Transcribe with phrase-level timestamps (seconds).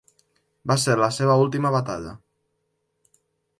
[0.71, 2.17] Va ser la seva última batalla.